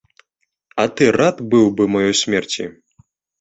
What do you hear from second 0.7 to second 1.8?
А ты рад быў